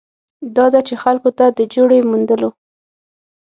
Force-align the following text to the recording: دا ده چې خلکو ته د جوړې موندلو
دا 0.55 0.65
ده 0.73 0.79
چې 0.87 0.93
خلکو 1.03 1.29
ته 1.37 1.45
د 1.57 1.59
جوړې 1.73 1.99
موندلو 2.09 2.49